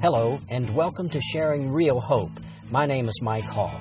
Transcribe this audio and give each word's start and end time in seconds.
Hello, 0.00 0.38
and 0.48 0.76
welcome 0.76 1.08
to 1.08 1.20
Sharing 1.20 1.72
Real 1.72 1.98
Hope. 1.98 2.30
My 2.70 2.86
name 2.86 3.08
is 3.08 3.20
Mike 3.20 3.42
Hall. 3.42 3.74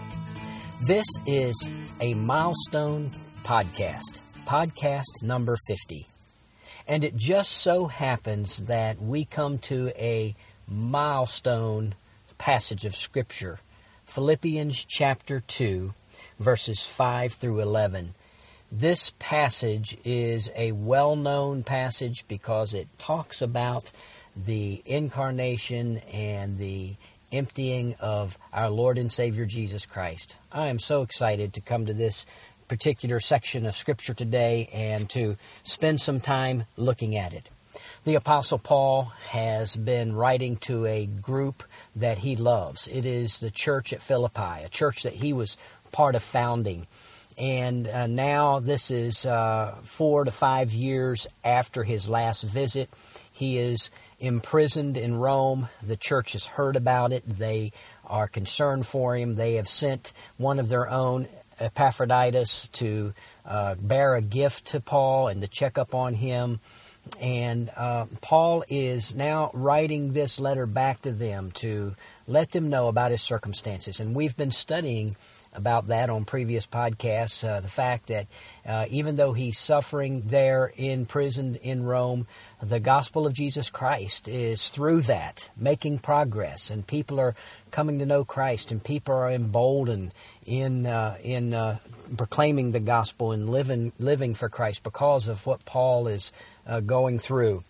This 0.82 1.06
is 1.28 1.56
a 2.02 2.16
milestone 2.16 3.12
podcast, 3.44 4.22
podcast 4.48 5.22
number 5.22 5.56
50. 5.68 6.08
And 6.88 7.04
it 7.04 7.16
just 7.16 7.52
so 7.52 7.86
happens 7.86 8.64
that 8.64 9.00
we 9.00 9.26
come 9.26 9.60
to 9.60 9.92
a 9.96 10.36
milestone 10.68 11.94
passage 12.40 12.84
of 12.84 12.96
Scripture, 12.96 13.60
Philippians 14.08 14.86
chapter 14.86 15.42
2, 15.42 15.94
verses 16.40 16.84
5 16.84 17.34
through 17.34 17.60
11. 17.60 18.16
This 18.72 19.14
passage 19.20 19.96
is 20.04 20.50
a 20.56 20.72
well 20.72 21.16
known 21.16 21.64
passage 21.64 22.26
because 22.28 22.74
it 22.74 22.88
talks 22.98 23.40
about 23.40 23.92
the 24.46 24.82
incarnation 24.86 25.98
and 26.14 26.58
the 26.58 26.96
emptying 27.32 27.96
of 28.00 28.38
our 28.54 28.70
Lord 28.70 28.98
and 28.98 29.12
Savior 29.12 29.46
Jesus 29.46 29.86
Christ. 29.86 30.38
I 30.52 30.68
am 30.68 30.80
so 30.80 31.02
excited 31.02 31.54
to 31.54 31.62
come 31.62 31.86
to 31.86 31.94
this 31.94 32.26
particular 32.68 33.20
section 33.20 33.66
of 33.66 33.76
Scripture 33.76 34.14
today 34.14 34.70
and 34.74 35.10
to 35.10 35.38
spend 35.64 36.02
some 36.02 36.20
time 36.20 36.66
looking 36.76 37.16
at 37.16 37.34
it. 37.34 37.50
The 38.06 38.16
Apostle 38.16 38.60
Paul 38.60 39.12
has 39.30 39.76
been 39.76 40.16
writing 40.16 40.58
to 40.58 40.86
a 40.86 41.06
group 41.06 41.64
that 41.96 42.20
he 42.20 42.36
loves. 42.36 42.88
It 42.88 43.06
is 43.06 43.40
the 43.40 43.52
church 43.52 43.94
at 43.94 44.02
Philippi, 44.02 44.64
a 44.64 44.70
church 44.70 45.04
that 45.04 45.14
he 45.14 45.34
was 45.34 45.58
part 45.92 46.16
of 46.16 46.24
founding. 46.24 46.88
And 47.38 47.88
uh, 47.88 48.08
now, 48.08 48.60
this 48.60 48.90
is 48.90 49.26
uh, 49.26 49.76
four 49.84 50.24
to 50.24 50.32
five 50.32 50.74
years 50.74 51.28
after 51.44 51.84
his 51.84 52.10
last 52.10 52.42
visit. 52.42 52.90
He 53.38 53.60
is 53.60 53.92
imprisoned 54.20 54.98
in 54.98 55.20
Rome. 55.20 55.70
The 55.84 55.96
church 55.96 56.34
has 56.34 56.48
heard 56.48 56.76
about 56.76 57.12
it. 57.12 57.24
They 57.28 57.72
are 58.04 58.28
concerned 58.28 58.88
for 58.88 59.16
him. 59.16 59.36
They 59.36 59.56
have 59.56 59.70
sent 59.70 60.12
one 60.38 60.58
of 60.58 60.70
their 60.70 60.90
own, 60.90 61.28
Epaphroditus, 61.60 62.68
to 62.70 63.14
uh, 63.46 63.76
bear 63.76 64.16
a 64.16 64.24
gift 64.24 64.66
to 64.70 64.80
Paul 64.80 65.28
and 65.28 65.40
to 65.44 65.48
check 65.48 65.78
up 65.78 65.94
on 65.94 66.16
him. 66.16 66.62
And 67.22 67.70
uh, 67.78 68.08
Paul 68.22 68.64
is 68.70 69.14
now 69.14 69.52
writing 69.54 70.14
this 70.14 70.40
letter 70.40 70.66
back 70.66 71.04
to 71.04 71.12
them 71.12 71.52
to 71.52 71.94
let 72.28 72.54
them 72.54 72.72
know 72.72 72.88
about 72.88 73.12
his 73.12 73.22
circumstances. 73.22 74.00
And 74.00 74.16
we've 74.16 74.36
been 74.36 74.50
studying 74.50 75.16
about 75.58 75.88
that 75.88 76.10
on 76.10 76.24
previous 76.24 76.66
podcasts. 76.68 77.48
Uh, 77.48 77.60
the 77.60 77.68
fact 77.68 78.08
that 78.08 78.28
uh, 78.66 78.86
even 78.90 79.16
though 79.16 79.34
he's 79.34 79.58
suffering 79.58 80.24
there 80.28 80.72
in 80.78 81.06
prison 81.06 81.56
in 81.56 81.84
Rome, 81.84 82.28
the 82.62 82.80
gospel 82.80 83.26
of 83.26 83.34
Jesus 83.34 83.70
Christ 83.70 84.28
is 84.28 84.70
through 84.70 85.02
that 85.02 85.50
making 85.58 86.00
progress, 86.00 86.72
and 86.72 86.86
people 86.86 87.20
are 87.20 87.36
coming 87.72 88.00
to 88.00 88.06
know 88.06 88.24
Christ, 88.24 88.72
and 88.72 88.84
people 88.84 89.16
are 89.16 89.32
emboldened 89.32 90.14
in 90.46 90.86
uh, 90.86 91.18
in 91.22 91.54
uh, 91.54 91.80
proclaiming 92.16 92.72
the 92.72 92.80
gospel 92.80 93.32
and 93.32 93.50
living 93.50 93.92
living 94.00 94.36
for 94.36 94.50
Christ 94.50 94.84
because 94.84 95.28
of 95.28 95.46
what 95.46 95.66
Paul 95.66 96.08
is 96.08 96.32
uh, 96.66 96.80
going 96.80 97.20
through. 97.20 97.64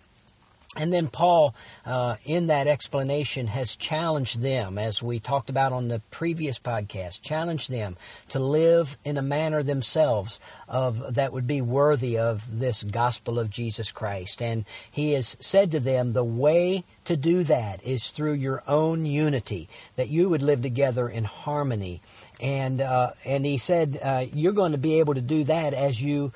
And 0.78 0.94
then 0.94 1.08
Paul, 1.08 1.56
uh, 1.86 2.18
in 2.24 2.48
that 2.48 2.68
explanation, 2.68 3.48
has 3.48 3.76
challenged 3.76 4.42
them, 4.42 4.78
as 4.78 5.02
we 5.02 5.20
talked 5.20 5.50
about 5.50 5.74
on 5.74 5.88
the 5.88 6.02
previous 6.12 6.60
podcast, 6.60 7.22
challenged 7.22 7.72
them 7.72 7.98
to 8.30 8.40
live 8.40 8.96
in 9.04 9.18
a 9.18 9.24
manner 9.24 9.64
themselves 9.64 10.40
of 10.68 11.16
that 11.16 11.34
would 11.34 11.48
be 11.48 11.62
worthy 11.62 12.18
of 12.18 12.60
this 12.60 12.84
gospel 12.84 13.40
of 13.40 13.50
Jesus 13.50 13.92
Christ. 13.92 14.42
And 14.42 14.66
he 14.92 15.14
has 15.14 15.36
said 15.40 15.72
to 15.72 15.80
them, 15.80 16.14
the 16.14 16.24
way 16.24 16.84
to 17.06 17.18
do 17.18 17.44
that 17.46 17.84
is 17.84 18.12
through 18.12 18.34
your 18.34 18.62
own 18.68 19.06
unity, 19.06 19.68
that 19.96 20.10
you 20.10 20.30
would 20.30 20.44
live 20.44 20.62
together 20.62 21.10
in 21.10 21.24
harmony. 21.24 22.02
And 22.40 22.82
uh, 22.82 23.12
and 23.26 23.46
he 23.48 23.58
said, 23.58 23.98
uh, 24.04 24.26
you're 24.32 24.54
going 24.54 24.74
to 24.74 24.78
be 24.78 25.00
able 25.00 25.16
to 25.16 25.22
do 25.22 25.44
that 25.46 25.74
as 25.74 26.04
you 26.04 26.34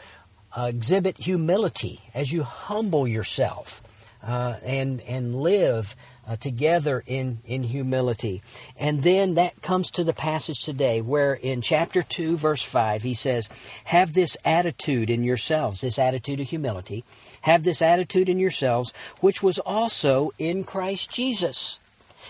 uh, 0.57 0.63
exhibit 0.63 1.17
humility, 1.17 2.01
as 2.15 2.31
you 2.31 2.41
humble 2.43 3.07
yourself 3.07 3.83
uh, 4.23 4.55
and 4.63 5.01
and 5.01 5.41
live 5.41 5.95
uh, 6.27 6.35
together 6.35 7.03
in 7.05 7.39
in 7.45 7.63
humility. 7.63 8.41
And 8.77 9.03
then 9.03 9.35
that 9.35 9.61
comes 9.61 9.91
to 9.91 10.03
the 10.03 10.13
passage 10.13 10.63
today, 10.63 11.01
where 11.01 11.33
in 11.33 11.61
chapter 11.61 12.03
two, 12.03 12.37
verse 12.37 12.63
five, 12.63 13.03
he 13.03 13.13
says, 13.13 13.49
"Have 13.85 14.13
this 14.13 14.37
attitude 14.45 15.09
in 15.09 15.23
yourselves, 15.23 15.81
this 15.81 15.99
attitude 15.99 16.39
of 16.39 16.49
humility." 16.49 17.03
Have 17.45 17.63
this 17.63 17.81
attitude 17.81 18.29
in 18.29 18.37
yourselves, 18.37 18.93
which 19.19 19.41
was 19.41 19.57
also 19.57 20.29
in 20.37 20.63
Christ 20.63 21.09
Jesus. 21.09 21.79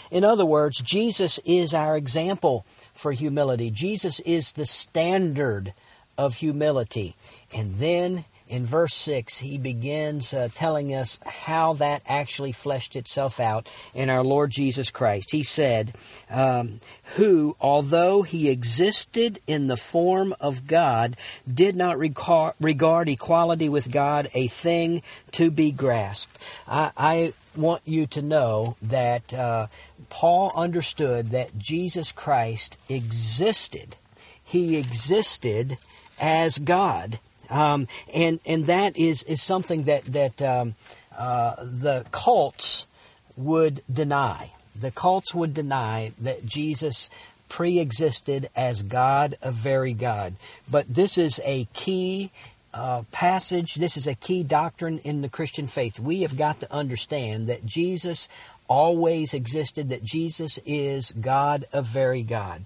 In 0.10 0.24
other 0.24 0.46
words, 0.46 0.80
Jesus 0.80 1.38
is 1.44 1.74
our 1.74 1.98
example 1.98 2.66
for 2.94 3.12
humility. 3.12 3.72
Jesus 3.72 4.22
is 4.22 4.54
the 4.54 4.66
standard 4.66 5.74
of 6.18 6.36
humility. 6.36 7.18
And 7.54 7.76
then 7.76 8.24
in 8.52 8.66
verse 8.66 8.94
6, 8.96 9.38
he 9.38 9.58
begins 9.58 10.34
uh, 10.34 10.50
telling 10.54 10.94
us 10.94 11.22
how 11.26 11.72
that 11.76 12.02
actually 12.06 12.52
fleshed 12.52 12.98
itself 12.98 13.40
out 13.40 13.72
in 13.94 14.10
our 14.10 14.24
Lord 14.24 14.52
Jesus 14.52 14.92
Christ. 14.92 15.32
He 15.32 15.42
said, 15.42 15.94
um, 16.30 16.82
Who, 17.16 17.56
although 17.62 18.24
he 18.24 18.50
existed 18.50 19.40
in 19.48 19.68
the 19.68 19.78
form 19.78 20.36
of 20.42 20.68
God, 20.68 21.16
did 21.52 21.78
not 21.78 21.98
regard 21.98 23.08
equality 23.08 23.70
with 23.70 23.90
God 23.90 24.28
a 24.34 24.48
thing 24.48 25.02
to 25.32 25.50
be 25.50 25.72
grasped. 25.72 26.38
I, 26.68 26.92
I 26.98 27.34
want 27.56 27.84
you 27.86 28.06
to 28.08 28.22
know 28.22 28.76
that 28.82 29.34
uh, 29.34 29.68
Paul 30.10 30.52
understood 30.58 31.30
that 31.30 31.58
Jesus 31.58 32.12
Christ 32.12 32.78
existed. 32.90 33.96
He 34.44 34.76
existed 34.76 35.78
as 36.20 36.60
God 36.60 37.20
um, 37.52 37.88
and 38.14 38.40
and 38.46 38.66
that 38.68 38.98
is 38.98 39.24
is 39.24 39.42
something 39.42 39.84
that 39.84 40.06
that 40.06 40.42
um, 40.42 40.76
uh, 41.18 41.56
the 41.60 42.06
cults 42.12 42.88
would 43.36 43.82
deny. 43.92 44.52
The 44.76 44.92
cults 44.92 45.36
would 45.36 45.54
deny 45.54 46.14
that 46.20 46.46
Jesus 46.46 47.10
pre-existed 47.50 48.48
as 48.56 48.82
God, 48.82 49.36
a 49.42 49.52
very 49.52 49.94
God. 49.94 50.36
But 50.70 50.94
this 50.94 51.18
is 51.18 51.42
a 51.44 51.68
key 51.74 52.32
uh, 52.74 53.04
passage. 53.12 53.76
This 53.76 53.98
is 53.98 54.08
a 54.08 54.16
key 54.16 54.44
doctrine 54.44 55.00
in 55.00 55.22
the 55.22 55.28
Christian 55.28 55.68
faith. 55.68 56.00
We 56.00 56.22
have 56.22 56.38
got 56.38 56.62
to 56.62 56.74
understand 56.74 57.48
that 57.48 57.66
Jesus 57.66 58.30
always 58.70 59.34
existed. 59.34 59.90
That 59.90 60.04
Jesus 60.04 60.60
is 60.66 61.12
God, 61.12 61.66
a 61.74 61.82
very 61.82 62.24
God 62.24 62.64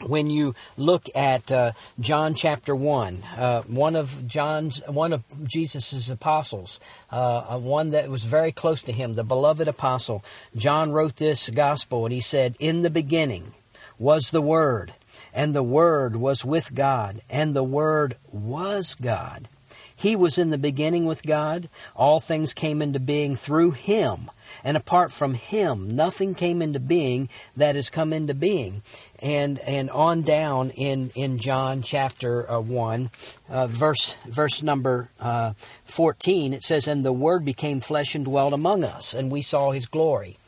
when 0.00 0.30
you 0.30 0.54
look 0.76 1.08
at 1.14 1.50
uh, 1.50 1.72
John 2.00 2.34
chapter 2.34 2.74
one, 2.74 3.22
uh, 3.36 3.62
one 3.62 3.96
of 3.96 4.26
John's, 4.26 4.82
one 4.86 5.12
of 5.12 5.22
Jesus's 5.44 6.10
apostles, 6.10 6.80
uh, 7.10 7.58
one 7.58 7.90
that 7.90 8.08
was 8.08 8.24
very 8.24 8.52
close 8.52 8.82
to 8.84 8.92
him, 8.92 9.14
the 9.14 9.24
beloved 9.24 9.68
apostle, 9.68 10.24
John 10.56 10.92
wrote 10.92 11.16
this 11.16 11.50
gospel, 11.50 12.04
and 12.04 12.12
he 12.12 12.20
said, 12.20 12.56
"In 12.58 12.82
the 12.82 12.90
beginning 12.90 13.52
was 13.98 14.30
the 14.30 14.42
Word, 14.42 14.94
and 15.32 15.54
the 15.54 15.62
Word 15.62 16.16
was 16.16 16.44
with 16.44 16.74
God, 16.74 17.20
and 17.30 17.54
the 17.54 17.64
Word 17.64 18.16
was 18.32 18.94
God. 18.94 19.48
He 19.94 20.14
was 20.14 20.36
in 20.36 20.50
the 20.50 20.58
beginning 20.58 21.06
with 21.06 21.22
God. 21.22 21.70
All 21.94 22.20
things 22.20 22.52
came 22.52 22.82
into 22.82 23.00
being 23.00 23.36
through 23.36 23.72
Him." 23.72 24.30
And 24.64 24.76
apart 24.76 25.12
from 25.12 25.34
him, 25.34 25.94
nothing 25.94 26.34
came 26.34 26.62
into 26.62 26.80
being 26.80 27.28
that 27.56 27.76
has 27.76 27.90
come 27.90 28.12
into 28.12 28.34
being. 28.34 28.82
And 29.22 29.58
and 29.60 29.90
on 29.90 30.22
down 30.22 30.70
in, 30.70 31.10
in 31.14 31.38
John 31.38 31.82
chapter 31.82 32.50
uh, 32.50 32.60
1, 32.60 33.10
uh, 33.48 33.66
verse, 33.66 34.14
verse 34.26 34.62
number 34.62 35.10
uh, 35.20 35.54
14, 35.84 36.52
it 36.52 36.62
says, 36.62 36.86
And 36.86 37.04
the 37.04 37.12
Word 37.12 37.44
became 37.44 37.80
flesh 37.80 38.14
and 38.14 38.24
dwelt 38.24 38.52
among 38.52 38.84
us, 38.84 39.14
and 39.14 39.30
we 39.30 39.42
saw 39.42 39.70
his 39.70 39.86
glory. 39.86 40.38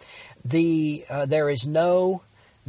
The, 0.44 1.04
uh, 1.10 1.26
there 1.26 1.50
is 1.50 1.66
no 1.66 2.22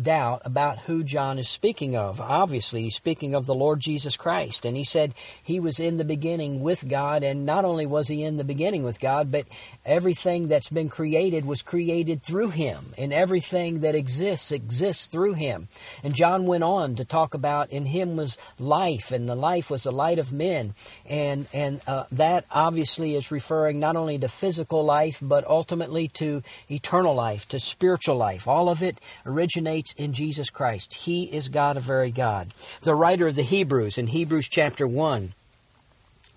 doubt 0.04 0.42
about 0.46 0.80
who 0.80 1.04
John 1.04 1.40
is 1.40 1.50
speaking 1.50 1.96
of. 1.96 2.20
Obviously, 2.22 2.84
he's 2.84 2.96
speaking 2.96 3.34
of 3.36 3.46
the 3.46 3.54
Lord 3.56 3.80
Jesus 3.80 4.18
Christ. 4.18 4.66
And 4.66 4.76
he 4.76 4.84
said 4.84 5.14
he 5.42 5.60
was 5.60 5.80
in 5.80 5.98
the 5.98 6.06
beginning 6.06 6.62
with 6.62 6.88
God. 6.88 7.24
And 7.24 7.46
not 7.46 7.66
only 7.66 7.86
was 7.86 8.08
he 8.08 8.24
in 8.24 8.38
the 8.38 8.44
beginning 8.44 8.84
with 8.84 9.00
God, 9.00 9.32
but 9.32 9.46
everything 9.86 10.48
that's 10.48 10.70
been 10.70 10.90
created 10.90 11.46
was 11.46 11.62
created 11.62 12.24
through 12.24 12.50
him. 12.50 12.94
And 12.98 13.14
everything 13.14 13.82
that 13.82 13.96
exists 13.96 14.52
exists 14.52 15.08
through 15.08 15.34
him. 15.34 15.68
And 16.04 16.16
John 16.16 16.46
went 16.46 16.64
on 16.64 16.96
to 16.96 17.06
talk 17.06 17.34
about 17.34 17.70
in 17.70 17.86
him 17.86 18.16
was 18.16 18.38
life, 18.58 19.12
and 19.12 19.28
the 19.28 19.36
life 19.36 19.70
was 19.70 19.84
the 19.84 19.92
light 19.92 20.20
of 20.20 20.32
men. 20.32 20.74
And, 21.08 21.48
and 21.54 21.82
uh, 21.88 22.06
that 22.12 22.46
obviously 22.52 23.16
is 23.16 23.32
referring 23.32 23.80
not 23.80 23.96
only 23.96 24.18
to 24.20 24.28
physical 24.28 24.84
life, 24.84 25.20
but 25.22 25.46
ultimately 25.46 26.08
to 26.10 26.44
eternal 26.70 27.16
life, 27.16 27.48
to 27.50 27.60
spiritual 27.60 28.16
life. 28.16 28.48
All 28.48 28.70
of 28.70 28.84
it 28.84 29.00
originates 29.26 29.89
in 29.98 30.14
Jesus 30.14 30.50
Christ. 30.50 30.94
He 30.94 31.24
is 31.24 31.50
God, 31.50 31.78
a 31.78 31.82
very 31.82 32.12
God. 32.12 32.54
The 32.82 32.96
writer 32.96 33.28
of 33.28 33.36
the 33.36 33.44
Hebrews 33.44 33.98
in 33.98 34.08
Hebrews 34.08 34.48
chapter 34.48 34.88
1 34.88 35.34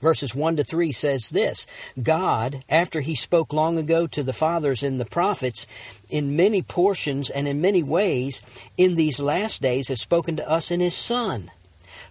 verses 0.03 0.35
1 0.35 0.57
to 0.57 0.65
3 0.65 0.93
says 0.93 1.31
this 1.31 1.67
God, 2.03 2.65
after 2.69 3.01
he 3.01 3.15
spoke 3.15 3.53
long 3.53 3.79
ago 3.79 4.07
to 4.09 4.23
the 4.23 4.33
fathers 4.33 4.83
and 4.83 5.01
the 5.01 5.05
prophets 5.05 5.67
in 6.11 6.37
many 6.37 6.61
portions 6.61 7.31
and 7.31 7.49
in 7.49 7.61
many 7.61 7.83
ways, 7.83 8.43
in 8.77 8.97
these 8.97 9.21
last 9.21 9.63
days 9.63 9.89
has 9.89 10.01
spoken 10.01 10.37
to 10.37 10.51
us 10.51 10.71
in 10.71 10.81
his 10.81 10.95
Son 10.95 11.51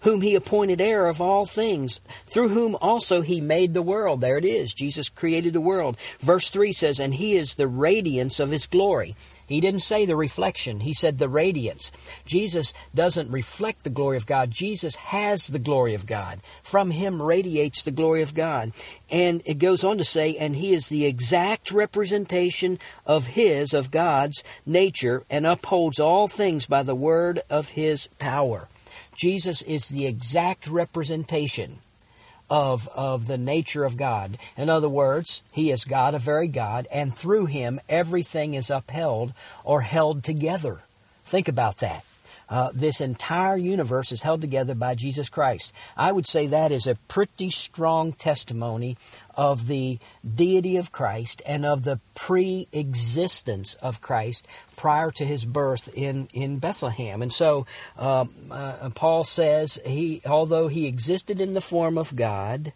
whom 0.02 0.22
he 0.22 0.36
appointed 0.36 0.82
heir 0.82 1.08
of 1.08 1.22
all 1.22 1.46
things, 1.46 2.02
through 2.26 2.50
whom 2.50 2.76
also 2.82 3.22
he 3.22 3.40
made 3.40 3.74
the 3.74 3.82
world. 3.82 4.20
There 4.22 4.38
it 4.38 4.46
is. 4.46 4.74
Jesus 4.74 5.10
created 5.10 5.54
the 5.54 5.62
world. 5.62 5.98
Verse 6.20 6.50
3 6.50 6.72
says, 6.72 7.00
And 7.00 7.14
he 7.14 7.36
is 7.36 7.54
the 7.54 7.68
radiance 7.68 8.40
of 8.40 8.50
his 8.50 8.66
glory. 8.66 9.16
He 9.52 9.60
didn't 9.60 9.82
say 9.82 10.06
the 10.06 10.16
reflection, 10.16 10.80
he 10.80 10.94
said 10.94 11.18
the 11.18 11.28
radiance. 11.28 11.92
Jesus 12.26 12.74
doesn't 12.96 13.32
reflect 13.32 13.84
the 13.84 13.90
glory 13.90 14.16
of 14.16 14.26
God, 14.26 14.50
Jesus 14.50 14.96
has 14.96 15.48
the 15.48 15.60
glory 15.60 15.94
of 15.94 16.06
God. 16.06 16.40
From 16.64 16.92
him 16.92 17.22
radiates 17.22 17.84
the 17.84 17.92
glory 17.92 18.22
of 18.22 18.34
God. 18.34 18.72
And 19.10 19.42
it 19.46 19.60
goes 19.60 19.84
on 19.84 19.98
to 19.98 20.06
say, 20.06 20.38
and 20.38 20.56
he 20.56 20.74
is 20.74 20.88
the 20.88 21.06
exact 21.06 21.70
representation 21.70 22.80
of 23.06 23.28
his, 23.28 23.74
of 23.74 23.92
God's 23.92 24.42
nature, 24.66 25.26
and 25.30 25.46
upholds 25.46 26.00
all 26.00 26.30
things 26.30 26.66
by 26.66 26.82
the 26.82 26.96
word 26.96 27.42
of 27.50 27.70
his 27.70 28.08
power. 28.20 28.70
Jesus 29.16 29.62
is 29.64 29.90
the 29.90 30.06
exact 30.06 30.68
representation 30.68 31.80
of, 32.52 32.90
of 32.90 33.28
the 33.28 33.38
nature 33.38 33.86
of 33.86 33.96
God. 33.96 34.38
In 34.58 34.70
other 34.70 34.90
words, 34.90 35.42
He 35.54 35.72
is 35.72 35.86
God, 35.86 36.14
a 36.14 36.20
very 36.20 36.50
God, 36.50 36.86
and 36.92 37.16
through 37.16 37.46
Him 37.46 37.80
everything 37.88 38.54
is 38.54 38.70
upheld 38.70 39.34
or 39.64 39.82
held 39.82 40.24
together. 40.24 40.84
Think 41.26 41.48
about 41.48 41.78
that. 41.78 42.06
Uh, 42.50 42.70
this 42.74 43.00
entire 43.00 43.56
universe 43.56 44.12
is 44.12 44.24
held 44.24 44.42
together 44.42 44.76
by 44.76 44.94
Jesus 44.94 45.30
Christ. 45.30 45.72
I 45.96 46.12
would 46.12 46.28
say 46.28 46.48
that 46.48 46.74
is 46.74 46.86
a 46.86 46.96
pretty 47.08 47.50
strong 47.50 48.12
testimony 48.12 48.98
of 49.36 49.68
the 49.68 50.00
deity 50.24 50.78
of 50.78 50.92
Christ 50.92 51.42
and 51.46 51.66
of 51.66 51.84
the 51.84 52.00
pre 52.16 52.68
existence 52.72 53.74
of 53.76 54.02
Christ 54.02 54.48
prior 54.76 55.12
to 55.12 55.26
his 55.26 55.46
birth 55.46 55.90
in, 55.94 56.28
in 56.34 56.60
Bethlehem. 56.60 57.22
And 57.22 57.34
so 57.34 57.66
uh, 57.98 58.26
uh, 58.50 58.90
Paul 58.96 59.24
says, 59.24 59.80
he, 59.86 60.22
although 60.26 60.68
he 60.68 60.88
existed 60.88 61.40
in 61.40 61.54
the 61.54 61.62
form 61.62 61.98
of 61.98 62.16
God, 62.16 62.74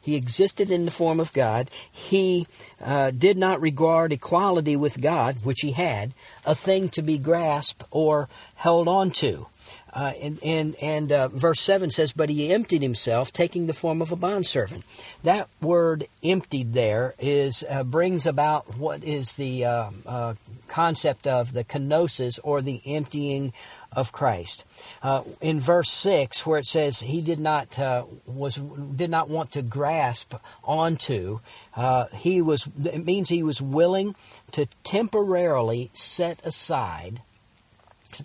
he 0.00 0.16
existed 0.16 0.70
in 0.70 0.84
the 0.84 0.90
form 0.90 1.18
of 1.18 1.32
God. 1.32 1.70
He 1.90 2.46
uh, 2.80 3.10
did 3.10 3.38
not 3.38 3.60
regard 3.60 4.12
equality 4.12 4.76
with 4.76 5.00
God, 5.00 5.44
which 5.44 5.60
he 5.60 5.72
had, 5.72 6.12
a 6.44 6.54
thing 6.54 6.90
to 6.90 7.02
be 7.02 7.18
grasped 7.18 7.84
or 7.90 8.28
held 8.56 8.86
on 8.86 9.10
to. 9.12 9.46
Uh, 9.94 10.12
and 10.20 10.38
and, 10.42 10.74
and 10.82 11.12
uh, 11.12 11.28
verse 11.28 11.60
7 11.60 11.90
says, 11.90 12.12
But 12.12 12.28
he 12.28 12.52
emptied 12.52 12.82
himself, 12.82 13.32
taking 13.32 13.66
the 13.66 13.74
form 13.74 14.02
of 14.02 14.10
a 14.10 14.16
bondservant. 14.16 14.84
That 15.22 15.48
word 15.60 16.08
emptied 16.22 16.72
there 16.72 17.14
is 17.18 17.64
uh, 17.70 17.84
brings 17.84 18.26
about 18.26 18.76
what 18.76 19.04
is 19.04 19.34
the 19.36 19.64
uh, 19.64 19.90
uh, 20.04 20.34
concept 20.66 21.26
of 21.26 21.52
the 21.52 21.64
kenosis 21.64 22.40
or 22.42 22.60
the 22.60 22.82
emptying 22.84 23.52
of 23.92 24.10
Christ. 24.10 24.64
Uh, 25.00 25.22
in 25.40 25.60
verse 25.60 25.90
six, 25.90 26.44
where 26.44 26.58
it 26.58 26.66
says 26.66 27.00
he 27.00 27.22
did 27.22 27.38
not 27.38 27.78
was 28.26 28.56
did 28.56 29.10
not 29.10 29.28
want 29.28 29.52
to 29.52 29.62
grasp 29.62 30.34
onto, 30.64 31.38
he 32.14 32.42
was. 32.42 32.68
It 32.84 33.04
means 33.04 33.28
he 33.28 33.44
was 33.44 33.62
willing 33.62 34.16
to 34.50 34.66
temporarily 34.82 35.90
set 35.94 36.44
aside 36.44 37.20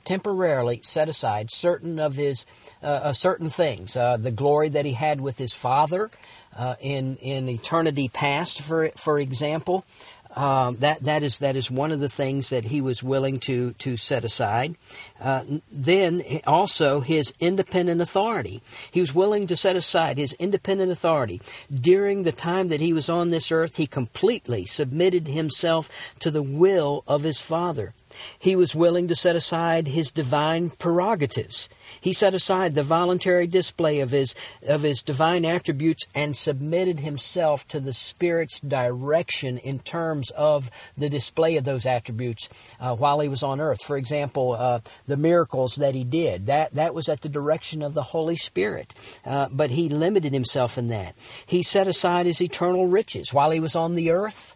temporarily 0.04 0.82
set 0.84 1.10
aside 1.10 1.52
certain 1.52 2.00
of 2.00 2.16
his 2.16 2.46
uh, 2.84 2.88
uh, 2.88 3.14
certain 3.14 3.50
things, 3.50 3.96
uh, 3.96 4.18
the 4.18 4.32
glory 4.32 4.70
that 4.70 4.86
he 4.86 4.94
had 4.94 5.22
with 5.22 5.38
his 5.38 5.54
father 5.54 6.10
uh, 6.58 6.76
in 6.82 7.18
in 7.18 7.50
eternity 7.50 8.10
past, 8.10 8.62
for 8.62 8.90
for 8.96 9.20
example, 9.20 9.86
um, 10.36 10.78
that 10.78 11.02
that 11.04 11.24
is 11.24 11.40
that 11.40 11.56
is 11.56 11.72
one 11.72 11.92
of 11.92 12.00
the 12.00 12.10
things 12.10 12.50
that 12.50 12.66
he 12.66 12.82
was 12.82 13.02
willing 13.02 13.40
to 13.40 13.74
to 13.74 13.98
set 13.98 14.24
aside. 14.24 14.76
Uh, 15.20 15.44
then 15.72 16.22
also 16.46 17.00
his 17.00 17.34
independent 17.40 18.00
authority. 18.00 18.62
He 18.92 19.00
was 19.00 19.14
willing 19.16 19.48
to 19.48 19.56
set 19.56 19.76
aside 19.76 20.18
his 20.18 20.34
independent 20.34 20.92
authority 20.92 21.42
during 21.74 22.24
the 22.24 22.32
time 22.32 22.68
that 22.68 22.80
he 22.80 22.94
was 22.94 23.10
on 23.10 23.32
this 23.32 23.52
earth. 23.52 23.78
He 23.78 23.88
completely 23.88 24.66
submitted 24.66 25.28
himself 25.28 25.90
to 26.20 26.32
the 26.32 26.44
will 26.44 27.04
of 27.08 27.24
his 27.24 27.42
Father. 27.42 27.94
He 28.38 28.56
was 28.56 28.76
willing 28.76 29.08
to 29.08 29.16
set 29.16 29.36
aside 29.36 29.88
his 29.88 30.12
divine 30.12 30.70
prerogatives. 30.70 31.70
He 32.00 32.14
set 32.14 32.34
aside 32.34 32.76
the 32.76 32.84
voluntary 32.84 33.48
display 33.48 34.00
of 34.00 34.12
his, 34.12 34.36
of 34.68 34.84
his 34.84 35.02
divine 35.02 35.46
attributes 35.46 36.06
and 36.16 36.36
submitted 36.36 37.00
himself 37.00 37.68
to 37.70 37.80
the 37.80 37.94
Spirit's 37.94 38.60
direction 38.60 39.58
in 39.58 39.80
terms 39.80 40.30
of 40.32 40.70
the 40.98 41.10
display 41.10 41.58
of 41.58 41.64
those 41.64 41.86
attributes 41.86 42.50
uh, 42.80 42.96
while 42.96 43.20
he 43.20 43.28
was 43.28 43.44
on 43.44 43.60
earth. 43.60 43.84
For 43.84 43.98
example, 43.98 44.54
uh, 44.54 44.80
the 45.08 45.18
miracles 45.18 45.76
that 45.76 45.96
he 45.96 46.04
did, 46.04 46.46
that, 46.46 46.74
that 46.74 46.94
was 46.94 47.10
at 47.10 47.22
the 47.22 47.30
direction 47.30 47.82
of 47.82 47.94
the 47.94 48.04
Holy 48.04 48.36
Spirit. 48.36 48.94
Uh, 49.26 49.48
but 49.52 49.72
he 49.72 49.90
limited 49.90 50.34
himself 50.34 50.78
in 50.78 50.88
that. 50.88 51.16
He 51.46 51.64
set 51.64 51.88
aside 51.88 52.26
his 52.26 52.42
eternal 52.42 52.88
riches. 52.88 53.34
While 53.34 53.52
he 53.52 53.60
was 53.60 53.76
on 53.76 53.96
the 53.96 54.12
earth, 54.12 54.56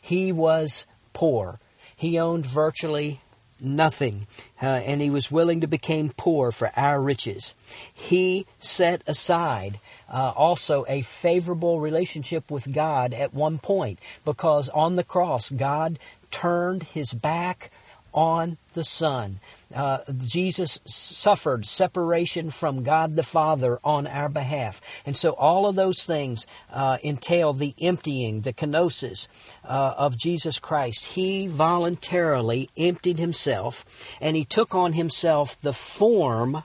he 0.00 0.32
was 0.32 0.86
poor. 1.12 1.58
He 2.04 2.18
owned 2.18 2.44
virtually 2.44 3.22
nothing, 3.58 4.26
uh, 4.62 4.66
and 4.66 5.00
he 5.00 5.08
was 5.08 5.32
willing 5.32 5.62
to 5.62 5.66
become 5.66 6.12
poor 6.14 6.52
for 6.52 6.70
our 6.76 7.00
riches. 7.00 7.54
He 7.94 8.44
set 8.58 9.00
aside 9.06 9.80
uh, 10.12 10.34
also 10.36 10.84
a 10.86 11.00
favorable 11.00 11.80
relationship 11.80 12.50
with 12.50 12.74
God 12.74 13.14
at 13.14 13.32
one 13.32 13.56
point 13.56 13.98
because 14.22 14.68
on 14.68 14.96
the 14.96 15.02
cross, 15.02 15.48
God 15.48 15.98
turned 16.30 16.82
his 16.82 17.14
back 17.14 17.70
on 18.14 18.56
the 18.72 18.84
Son. 18.84 19.40
Uh, 19.74 19.98
Jesus 20.18 20.80
suffered 20.86 21.66
separation 21.66 22.50
from 22.50 22.84
God 22.84 23.16
the 23.16 23.24
Father 23.24 23.80
on 23.82 24.06
our 24.06 24.28
behalf. 24.28 24.80
And 25.04 25.16
so 25.16 25.32
all 25.32 25.66
of 25.66 25.74
those 25.74 26.04
things 26.04 26.46
uh, 26.72 26.98
entail 27.02 27.52
the 27.52 27.74
emptying, 27.82 28.42
the 28.42 28.52
kenosis 28.52 29.26
uh, 29.64 29.94
of 29.98 30.16
Jesus 30.16 30.60
Christ. 30.60 31.06
He 31.06 31.48
voluntarily 31.48 32.70
emptied 32.76 33.18
himself 33.18 33.84
and 34.20 34.36
he 34.36 34.44
took 34.44 34.74
on 34.74 34.92
himself 34.92 35.60
the 35.60 35.72
form 35.72 36.62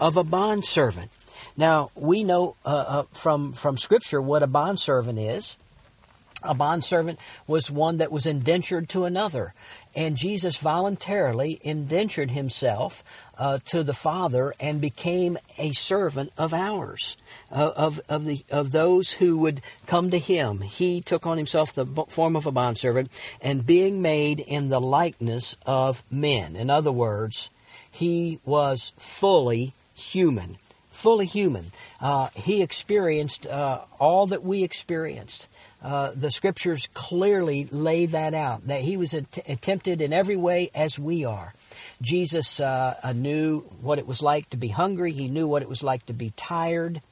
of 0.00 0.16
a 0.16 0.24
bondservant. 0.24 1.10
Now, 1.56 1.90
we 1.94 2.24
know 2.24 2.56
uh, 2.64 2.68
uh, 2.68 3.02
from, 3.12 3.52
from 3.52 3.76
Scripture 3.76 4.20
what 4.20 4.42
a 4.42 4.46
bondservant 4.46 5.18
is. 5.18 5.56
A 6.46 6.54
bondservant 6.54 7.18
was 7.46 7.70
one 7.70 7.98
that 7.98 8.12
was 8.12 8.26
indentured 8.26 8.88
to 8.90 9.04
another. 9.04 9.54
And 9.94 10.16
Jesus 10.16 10.58
voluntarily 10.58 11.58
indentured 11.62 12.30
himself 12.30 13.02
uh, 13.38 13.58
to 13.66 13.82
the 13.82 13.94
Father 13.94 14.54
and 14.60 14.80
became 14.80 15.38
a 15.58 15.72
servant 15.72 16.32
of 16.36 16.52
ours, 16.52 17.16
uh, 17.50 17.72
of, 17.74 18.00
of, 18.08 18.24
the, 18.26 18.44
of 18.50 18.72
those 18.72 19.12
who 19.12 19.38
would 19.38 19.62
come 19.86 20.10
to 20.10 20.18
him. 20.18 20.60
He 20.60 21.00
took 21.00 21.26
on 21.26 21.38
himself 21.38 21.72
the 21.72 21.86
form 22.08 22.36
of 22.36 22.46
a 22.46 22.52
bondservant 22.52 23.10
and 23.40 23.66
being 23.66 24.02
made 24.02 24.40
in 24.40 24.68
the 24.68 24.80
likeness 24.80 25.56
of 25.64 26.02
men. 26.10 26.56
In 26.56 26.68
other 26.70 26.92
words, 26.92 27.50
he 27.90 28.38
was 28.44 28.92
fully 28.98 29.72
human. 29.94 30.58
Fully 30.90 31.26
human. 31.26 31.72
Uh, 32.00 32.28
he 32.34 32.62
experienced 32.62 33.46
uh, 33.46 33.80
all 33.98 34.26
that 34.26 34.42
we 34.42 34.62
experienced. 34.62 35.48
Uh, 35.82 36.10
the 36.14 36.30
scriptures 36.30 36.88
clearly 36.94 37.68
lay 37.70 38.06
that 38.06 38.34
out, 38.34 38.66
that 38.66 38.80
he 38.80 38.96
was 38.96 39.12
att- 39.14 39.60
tempted 39.60 40.00
in 40.00 40.12
every 40.12 40.36
way 40.36 40.70
as 40.74 40.98
we 40.98 41.24
are. 41.24 41.54
Jesus 42.00 42.60
uh, 42.60 42.94
uh, 43.02 43.12
knew 43.12 43.60
what 43.82 43.98
it 43.98 44.06
was 44.06 44.22
like 44.22 44.48
to 44.50 44.56
be 44.56 44.68
hungry, 44.68 45.12
he 45.12 45.28
knew 45.28 45.46
what 45.46 45.62
it 45.62 45.68
was 45.68 45.82
like 45.82 46.06
to 46.06 46.12
be 46.12 46.32
tired, 46.34 47.02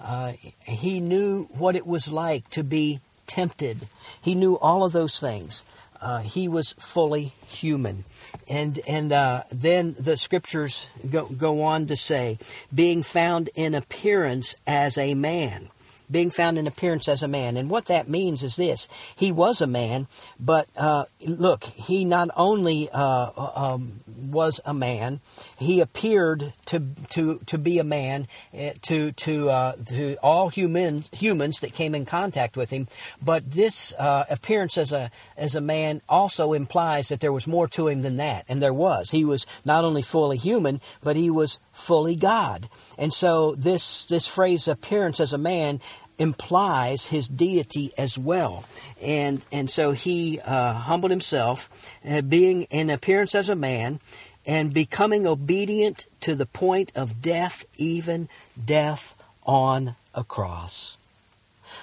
uh, 0.00 0.32
he 0.62 1.00
knew 1.00 1.44
what 1.58 1.74
it 1.74 1.86
was 1.86 2.10
like 2.10 2.48
to 2.50 2.62
be 2.62 3.00
tempted. 3.26 3.88
He 4.22 4.34
knew 4.34 4.56
all 4.58 4.84
of 4.84 4.92
those 4.92 5.18
things. 5.18 5.64
Uh, 6.00 6.18
he 6.18 6.46
was 6.48 6.74
fully 6.78 7.32
human. 7.46 8.04
And, 8.48 8.78
and 8.86 9.10
then 9.50 9.96
the 9.98 10.16
scriptures 10.16 10.86
go, 11.10 11.26
go 11.26 11.62
on 11.62 11.86
to 11.86 11.96
say, 11.96 12.38
being 12.72 13.02
found 13.02 13.50
in 13.54 13.74
appearance 13.74 14.54
as 14.66 14.98
a 14.98 15.14
man 15.14 15.70
being 16.10 16.30
found 16.30 16.58
in 16.58 16.66
appearance 16.66 17.08
as 17.08 17.22
a 17.22 17.28
man. 17.28 17.56
And 17.56 17.70
what 17.70 17.86
that 17.86 18.08
means 18.08 18.42
is 18.42 18.56
this 18.56 18.88
He 19.16 19.32
was 19.32 19.60
a 19.60 19.66
man, 19.66 20.06
but 20.38 20.68
uh, 20.76 21.04
look, 21.20 21.64
he 21.64 22.04
not 22.04 22.30
only 22.36 22.88
uh, 22.90 23.30
um, 23.54 24.00
was 24.06 24.60
a 24.64 24.74
man, 24.74 25.20
he 25.58 25.80
appeared 25.80 26.52
to, 26.66 26.82
to, 27.10 27.40
to 27.46 27.58
be 27.58 27.78
a 27.78 27.84
man 27.84 28.26
eh, 28.52 28.74
to, 28.82 29.12
to, 29.12 29.50
uh, 29.50 29.72
to 29.86 30.16
all 30.22 30.48
humans, 30.48 31.10
humans 31.12 31.60
that 31.60 31.72
came 31.72 31.94
in 31.94 32.04
contact 32.04 32.56
with 32.56 32.70
him. 32.70 32.88
But 33.22 33.50
this 33.50 33.92
uh, 33.98 34.24
appearance 34.28 34.78
as 34.78 34.92
a, 34.92 35.10
as 35.36 35.54
a 35.54 35.60
man 35.60 36.02
also 36.08 36.52
implies 36.52 37.08
that 37.08 37.20
there 37.20 37.32
was 37.32 37.46
more 37.46 37.68
to 37.68 37.88
him 37.88 38.02
than 38.02 38.16
that. 38.18 38.44
And 38.48 38.62
there 38.62 38.74
was. 38.74 39.10
He 39.10 39.24
was 39.24 39.46
not 39.64 39.84
only 39.84 40.02
fully 40.02 40.36
human, 40.36 40.80
but 41.02 41.16
he 41.16 41.30
was 41.30 41.58
fully 41.72 42.16
God. 42.16 42.68
And 42.98 43.12
so 43.12 43.54
this, 43.54 44.06
this 44.06 44.26
phrase, 44.26 44.68
appearance 44.68 45.20
as 45.20 45.32
a 45.32 45.38
man, 45.38 45.80
implies 46.18 47.06
his 47.06 47.28
deity 47.28 47.92
as 47.98 48.18
well. 48.18 48.64
And, 49.00 49.44
and 49.50 49.68
so 49.68 49.92
he 49.92 50.40
uh, 50.40 50.74
humbled 50.74 51.10
himself, 51.10 51.68
uh, 52.08 52.22
being 52.22 52.62
in 52.64 52.90
appearance 52.90 53.34
as 53.34 53.48
a 53.48 53.56
man, 53.56 54.00
and 54.46 54.74
becoming 54.74 55.26
obedient 55.26 56.06
to 56.20 56.34
the 56.34 56.46
point 56.46 56.92
of 56.94 57.22
death, 57.22 57.64
even 57.76 58.28
death 58.62 59.14
on 59.44 59.96
a 60.14 60.22
cross. 60.22 60.96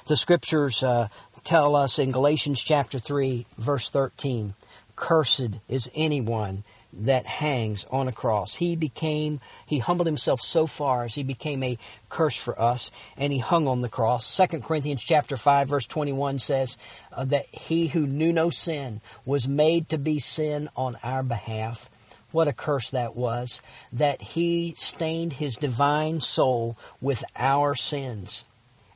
The 0.07 0.17
scriptures 0.17 0.83
uh, 0.83 1.09
tell 1.43 1.75
us 1.75 1.99
in 1.99 2.11
Galatians 2.11 2.61
chapter 2.61 2.99
3, 2.99 3.45
verse 3.57 3.89
13 3.89 4.53
Cursed 4.95 5.57
is 5.67 5.89
anyone 5.95 6.63
that 6.93 7.25
hangs 7.25 7.85
on 7.91 8.07
a 8.07 8.11
cross. 8.11 8.55
He 8.55 8.75
became, 8.75 9.39
he 9.65 9.79
humbled 9.79 10.07
himself 10.07 10.41
so 10.41 10.67
far 10.67 11.05
as 11.05 11.15
he 11.15 11.23
became 11.23 11.63
a 11.63 11.77
curse 12.09 12.35
for 12.35 12.59
us, 12.61 12.91
and 13.17 13.31
he 13.31 13.39
hung 13.39 13.67
on 13.67 13.81
the 13.81 13.89
cross. 13.89 14.37
2 14.37 14.59
Corinthians 14.59 15.01
chapter 15.01 15.37
5, 15.37 15.69
verse 15.69 15.87
21 15.87 16.39
says 16.39 16.77
uh, 17.13 17.25
that 17.25 17.45
he 17.47 17.87
who 17.87 18.05
knew 18.05 18.33
no 18.33 18.49
sin 18.49 19.01
was 19.25 19.47
made 19.47 19.89
to 19.89 19.97
be 19.97 20.19
sin 20.19 20.69
on 20.75 20.97
our 21.03 21.23
behalf. 21.23 21.89
What 22.31 22.47
a 22.47 22.53
curse 22.53 22.91
that 22.91 23.15
was, 23.15 23.61
that 23.91 24.21
he 24.21 24.73
stained 24.77 25.33
his 25.33 25.55
divine 25.57 26.21
soul 26.21 26.77
with 27.01 27.23
our 27.35 27.75
sins. 27.75 28.45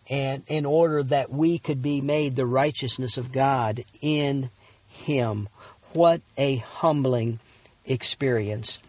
And 0.10 0.44
in 0.48 0.66
order 0.66 1.04
that 1.04 1.32
we 1.32 1.58
could 1.58 1.82
be 1.82 2.00
made 2.00 2.36
the 2.36 2.46
righteousness 2.46 3.18
of 3.18 3.32
God 3.32 3.84
in 4.02 4.52
him. 4.88 5.50
What 5.94 6.22
a 6.38 6.58
humbling 6.58 7.40
experience. 7.86 8.80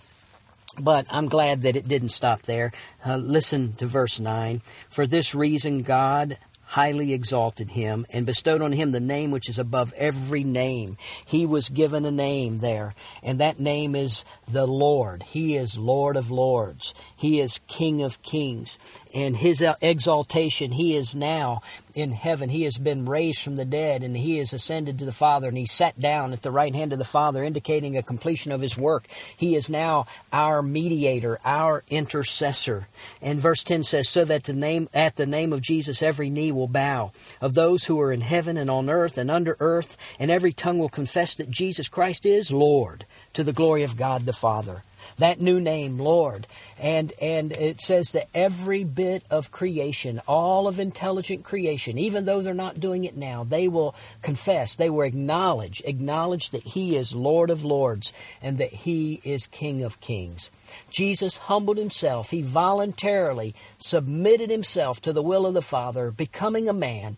But 0.78 1.06
I'm 1.10 1.28
glad 1.28 1.62
that 1.62 1.76
it 1.76 1.88
didn't 1.88 2.10
stop 2.10 2.42
there. 2.42 2.72
Uh, 3.04 3.16
listen 3.16 3.72
to 3.74 3.86
verse 3.86 4.20
9. 4.20 4.60
For 4.90 5.06
this 5.06 5.34
reason, 5.34 5.82
God 5.82 6.36
highly 6.66 7.12
exalted 7.12 7.70
him 7.70 8.04
and 8.10 8.26
bestowed 8.26 8.60
on 8.60 8.72
him 8.72 8.90
the 8.90 9.00
name 9.00 9.30
which 9.30 9.48
is 9.48 9.58
above 9.58 9.92
every 9.96 10.42
name. 10.42 10.96
He 11.24 11.46
was 11.46 11.68
given 11.68 12.04
a 12.04 12.10
name 12.10 12.58
there, 12.58 12.92
and 13.22 13.38
that 13.38 13.60
name 13.60 13.94
is 13.94 14.24
the 14.48 14.66
Lord. 14.66 15.22
He 15.22 15.56
is 15.56 15.78
Lord 15.78 16.16
of 16.16 16.30
Lords. 16.30 16.92
He 17.16 17.40
is 17.40 17.60
King 17.68 18.02
of 18.02 18.20
Kings. 18.22 18.78
And 19.14 19.36
his 19.36 19.64
exaltation, 19.80 20.72
he 20.72 20.96
is 20.96 21.14
now 21.14 21.62
in 21.96 22.12
heaven. 22.12 22.50
He 22.50 22.64
has 22.64 22.76
been 22.76 23.06
raised 23.06 23.42
from 23.42 23.56
the 23.56 23.64
dead 23.64 24.02
and 24.02 24.14
he 24.14 24.36
has 24.36 24.52
ascended 24.52 24.98
to 24.98 25.06
the 25.06 25.12
Father 25.12 25.48
and 25.48 25.56
he 25.56 25.64
sat 25.64 25.98
down 25.98 26.34
at 26.34 26.42
the 26.42 26.50
right 26.50 26.74
hand 26.74 26.92
of 26.92 26.98
the 26.98 27.04
Father, 27.04 27.42
indicating 27.42 27.96
a 27.96 28.02
completion 28.02 28.52
of 28.52 28.60
his 28.60 28.76
work. 28.76 29.06
He 29.34 29.56
is 29.56 29.70
now 29.70 30.06
our 30.32 30.60
mediator, 30.62 31.38
our 31.44 31.82
intercessor. 31.88 32.86
And 33.22 33.40
verse 33.40 33.64
10 33.64 33.82
says, 33.82 34.10
So 34.10 34.26
that 34.26 34.44
the 34.44 34.52
name, 34.52 34.88
at 34.92 35.16
the 35.16 35.26
name 35.26 35.54
of 35.54 35.62
Jesus 35.62 36.02
every 36.02 36.28
knee 36.28 36.52
will 36.52 36.68
bow, 36.68 37.12
of 37.40 37.54
those 37.54 37.84
who 37.84 37.98
are 38.00 38.12
in 38.12 38.20
heaven 38.20 38.58
and 38.58 38.70
on 38.70 38.90
earth 38.90 39.16
and 39.16 39.30
under 39.30 39.56
earth, 39.58 39.96
and 40.18 40.30
every 40.30 40.52
tongue 40.52 40.78
will 40.78 40.90
confess 40.90 41.34
that 41.34 41.50
Jesus 41.50 41.88
Christ 41.88 42.26
is 42.26 42.52
Lord 42.52 43.06
to 43.32 43.42
the 43.42 43.54
glory 43.54 43.82
of 43.82 43.96
God 43.96 44.26
the 44.26 44.32
Father. 44.34 44.82
That 45.18 45.40
new 45.40 45.60
name, 45.60 45.98
Lord. 45.98 46.46
And, 46.78 47.12
and 47.20 47.52
it 47.52 47.80
says 47.80 48.12
that 48.12 48.28
every 48.34 48.84
bit 48.84 49.24
of 49.30 49.50
creation, 49.50 50.20
all 50.26 50.68
of 50.68 50.78
intelligent 50.78 51.44
creation, 51.44 51.98
even 51.98 52.24
though 52.24 52.42
they're 52.42 52.54
not 52.54 52.80
doing 52.80 53.04
it 53.04 53.16
now, 53.16 53.44
they 53.44 53.68
will 53.68 53.94
confess, 54.22 54.76
they 54.76 54.90
will 54.90 55.02
acknowledge, 55.02 55.82
acknowledge 55.84 56.50
that 56.50 56.62
He 56.62 56.96
is 56.96 57.14
Lord 57.14 57.50
of 57.50 57.64
Lords 57.64 58.12
and 58.42 58.58
that 58.58 58.72
He 58.72 59.20
is 59.24 59.46
King 59.46 59.82
of 59.82 60.00
Kings. 60.00 60.50
Jesus 60.90 61.36
humbled 61.36 61.76
himself. 61.76 62.30
He 62.30 62.42
voluntarily 62.42 63.54
submitted 63.78 64.50
himself 64.50 65.00
to 65.02 65.12
the 65.12 65.22
will 65.22 65.46
of 65.46 65.54
the 65.54 65.62
Father, 65.62 66.10
becoming 66.10 66.68
a 66.68 66.72
man, 66.72 67.16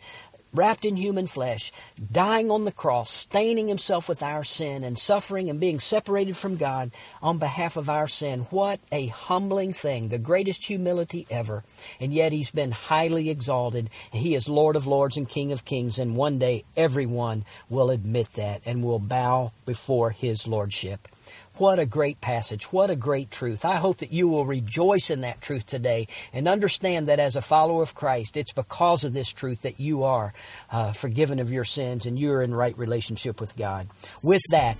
wrapped 0.52 0.84
in 0.84 0.96
human 0.96 1.26
flesh, 1.26 1.72
dying 2.10 2.50
on 2.50 2.64
the 2.64 2.72
cross, 2.72 3.10
staining 3.10 3.68
himself 3.68 4.08
with 4.08 4.22
our 4.22 4.44
sin, 4.44 4.84
and 4.84 4.98
suffering 4.98 5.48
and 5.48 5.60
being 5.60 5.80
separated 5.80 6.36
from 6.36 6.56
God 6.56 6.90
on 7.22 7.38
behalf 7.38 7.76
of 7.76 7.88
our 7.90 8.08
sin. 8.08 8.40
What 8.50 8.80
a 8.90 9.06
humbling 9.06 9.72
thing, 9.72 10.08
the 10.08 10.18
greatest 10.18 10.64
humility 10.64 11.26
ever. 11.30 11.64
And 12.00 12.12
yet 12.12 12.32
he's 12.32 12.50
been 12.50 12.72
highly 12.72 13.30
exalted. 13.30 13.90
He 14.12 14.34
is 14.34 14.48
Lord 14.48 14.76
of 14.76 14.86
lords 14.86 15.16
and 15.16 15.28
King 15.28 15.52
of 15.52 15.64
kings, 15.64 15.98
and 15.98 16.16
one 16.16 16.38
day 16.38 16.64
everyone 16.76 17.44
will 17.68 17.90
admit 17.90 18.32
that 18.34 18.62
and 18.64 18.82
will 18.82 18.98
bow 18.98 19.52
before 19.66 20.10
his 20.10 20.46
lordship. 20.46 21.08
What 21.58 21.80
a 21.80 21.86
great 21.86 22.20
passage. 22.20 22.72
What 22.72 22.88
a 22.88 22.94
great 22.94 23.32
truth. 23.32 23.64
I 23.64 23.76
hope 23.76 23.96
that 23.96 24.12
you 24.12 24.28
will 24.28 24.46
rejoice 24.46 25.10
in 25.10 25.22
that 25.22 25.40
truth 25.40 25.66
today 25.66 26.06
and 26.32 26.46
understand 26.46 27.08
that 27.08 27.18
as 27.18 27.34
a 27.34 27.42
follower 27.42 27.82
of 27.82 27.96
Christ, 27.96 28.36
it's 28.36 28.52
because 28.52 29.02
of 29.02 29.12
this 29.12 29.32
truth 29.32 29.62
that 29.62 29.80
you 29.80 30.04
are 30.04 30.32
uh, 30.70 30.92
forgiven 30.92 31.40
of 31.40 31.50
your 31.50 31.64
sins 31.64 32.06
and 32.06 32.16
you're 32.16 32.42
in 32.42 32.54
right 32.54 32.78
relationship 32.78 33.40
with 33.40 33.56
God. 33.56 33.88
With 34.22 34.42
that, 34.52 34.76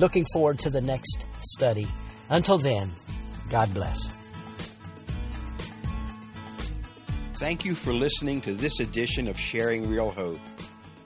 looking 0.00 0.26
forward 0.32 0.58
to 0.60 0.70
the 0.70 0.80
next 0.80 1.26
study. 1.42 1.86
Until 2.28 2.58
then, 2.58 2.90
God 3.48 3.72
bless. 3.72 4.10
Thank 7.34 7.64
you 7.64 7.76
for 7.76 7.92
listening 7.92 8.40
to 8.40 8.52
this 8.52 8.80
edition 8.80 9.28
of 9.28 9.38
Sharing 9.38 9.88
Real 9.88 10.10
Hope. 10.10 10.40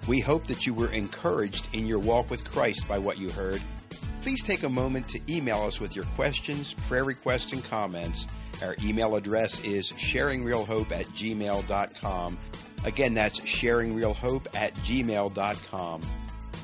We 0.09 0.21
hope 0.21 0.47
that 0.47 0.65
you 0.65 0.73
were 0.73 0.91
encouraged 0.93 1.69
in 1.75 1.87
your 1.87 1.99
walk 1.99 2.31
with 2.31 2.51
Christ 2.51 2.89
by 2.89 2.97
what 2.97 3.19
you 3.19 3.29
heard 3.29 3.63
please 4.25 4.43
take 4.43 4.63
a 4.63 4.69
moment 4.71 5.07
to 5.07 5.21
email 5.29 5.61
us 5.65 5.83
with 5.83 5.95
your 5.95 6.07
questions, 6.17 6.73
prayer 6.73 7.05
requests, 7.05 7.53
and 7.53 7.63
comments. 7.63 8.27
Our 8.63 8.75
email 8.83 9.17
address 9.17 9.63
is 9.63 9.93
sharingrealhope 9.93 10.91
at 10.93 11.05
gmail.com. 11.09 12.39
Again, 12.87 13.13
that's 13.13 13.41
sharingrealhope 13.41 14.47
at 14.55 14.73
gmail.com. 14.77 16.03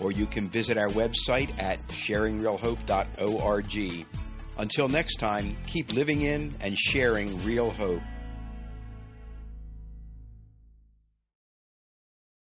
Or 0.00 0.10
you 0.10 0.24
can 0.24 0.48
visit 0.48 0.78
our 0.78 0.88
website 0.88 1.50
at 1.62 1.86
sharingrealhope.org. 1.88 4.06
Until 4.56 4.88
next 4.88 5.16
time, 5.16 5.54
keep 5.66 5.92
living 5.92 6.22
in 6.22 6.54
and 6.62 6.78
sharing 6.78 7.44
real 7.44 7.72
hope. 7.72 8.00